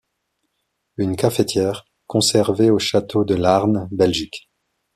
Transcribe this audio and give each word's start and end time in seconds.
Une 0.97 1.15
cafetière, 1.15 1.85
conservée 2.07 2.71
au 2.71 2.79
Château 2.79 3.23
de 3.23 3.35
Laarne, 3.35 3.87
Belgique. 3.91 4.49